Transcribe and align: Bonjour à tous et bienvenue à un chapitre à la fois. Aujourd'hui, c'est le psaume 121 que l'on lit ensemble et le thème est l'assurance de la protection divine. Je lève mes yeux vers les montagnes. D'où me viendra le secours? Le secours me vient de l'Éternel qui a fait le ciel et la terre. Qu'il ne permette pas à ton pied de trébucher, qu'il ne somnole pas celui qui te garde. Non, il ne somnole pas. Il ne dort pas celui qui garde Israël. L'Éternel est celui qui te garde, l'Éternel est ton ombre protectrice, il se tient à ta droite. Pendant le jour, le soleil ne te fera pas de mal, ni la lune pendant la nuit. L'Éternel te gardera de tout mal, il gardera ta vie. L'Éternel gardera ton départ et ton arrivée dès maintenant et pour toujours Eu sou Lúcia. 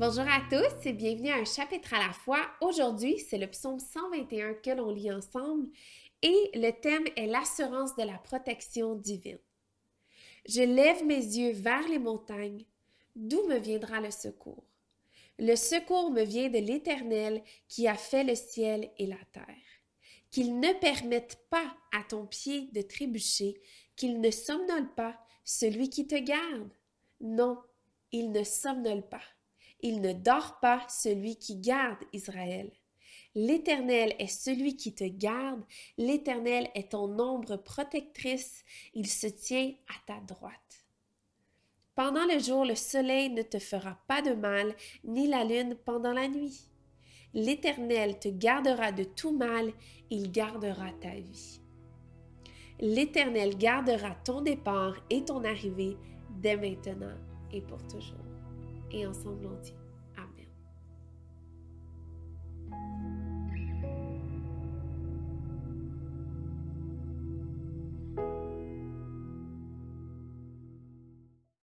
Bonjour 0.00 0.24
à 0.26 0.40
tous 0.48 0.86
et 0.86 0.94
bienvenue 0.94 1.28
à 1.28 1.34
un 1.34 1.44
chapitre 1.44 1.92
à 1.92 1.98
la 1.98 2.14
fois. 2.14 2.40
Aujourd'hui, 2.62 3.18
c'est 3.18 3.36
le 3.36 3.48
psaume 3.48 3.78
121 3.78 4.54
que 4.54 4.70
l'on 4.70 4.90
lit 4.94 5.12
ensemble 5.12 5.68
et 6.22 6.50
le 6.54 6.70
thème 6.70 7.04
est 7.16 7.26
l'assurance 7.26 7.94
de 7.96 8.04
la 8.04 8.16
protection 8.16 8.94
divine. 8.94 9.38
Je 10.48 10.62
lève 10.62 11.04
mes 11.04 11.22
yeux 11.22 11.52
vers 11.52 11.86
les 11.86 11.98
montagnes. 11.98 12.64
D'où 13.14 13.46
me 13.46 13.58
viendra 13.58 14.00
le 14.00 14.10
secours? 14.10 14.64
Le 15.38 15.54
secours 15.54 16.10
me 16.10 16.22
vient 16.22 16.48
de 16.48 16.60
l'Éternel 16.60 17.42
qui 17.68 17.86
a 17.86 17.94
fait 17.94 18.24
le 18.24 18.36
ciel 18.36 18.90
et 18.96 19.06
la 19.06 19.22
terre. 19.32 19.44
Qu'il 20.30 20.60
ne 20.60 20.72
permette 20.80 21.44
pas 21.50 21.76
à 21.94 22.04
ton 22.04 22.24
pied 22.24 22.70
de 22.72 22.80
trébucher, 22.80 23.60
qu'il 23.96 24.22
ne 24.22 24.30
somnole 24.30 24.94
pas 24.94 25.18
celui 25.44 25.90
qui 25.90 26.06
te 26.06 26.16
garde. 26.16 26.70
Non, 27.20 27.58
il 28.12 28.32
ne 28.32 28.44
somnole 28.44 29.06
pas. 29.06 29.20
Il 29.82 30.00
ne 30.00 30.12
dort 30.12 30.58
pas 30.60 30.82
celui 30.88 31.36
qui 31.36 31.56
garde 31.56 31.98
Israël. 32.12 32.70
L'Éternel 33.34 34.14
est 34.18 34.26
celui 34.26 34.76
qui 34.76 34.92
te 34.92 35.04
garde, 35.04 35.62
l'Éternel 35.96 36.68
est 36.74 36.90
ton 36.90 37.16
ombre 37.18 37.56
protectrice, 37.56 38.64
il 38.92 39.06
se 39.06 39.28
tient 39.28 39.72
à 39.88 39.94
ta 40.12 40.20
droite. 40.20 40.84
Pendant 41.94 42.26
le 42.26 42.40
jour, 42.40 42.64
le 42.64 42.74
soleil 42.74 43.30
ne 43.30 43.42
te 43.42 43.58
fera 43.58 43.98
pas 44.08 44.20
de 44.20 44.32
mal, 44.32 44.74
ni 45.04 45.28
la 45.28 45.44
lune 45.44 45.76
pendant 45.84 46.12
la 46.12 46.26
nuit. 46.26 46.68
L'Éternel 47.32 48.18
te 48.18 48.28
gardera 48.28 48.90
de 48.90 49.04
tout 49.04 49.36
mal, 49.36 49.72
il 50.10 50.32
gardera 50.32 50.90
ta 51.00 51.14
vie. 51.14 51.60
L'Éternel 52.80 53.56
gardera 53.56 54.16
ton 54.24 54.40
départ 54.40 54.94
et 55.10 55.24
ton 55.24 55.44
arrivée 55.44 55.96
dès 56.30 56.56
maintenant 56.56 57.18
et 57.52 57.60
pour 57.60 57.86
toujours 57.86 58.39
Eu 58.92 59.14
sou 59.14 59.32
Lúcia. 59.32 59.76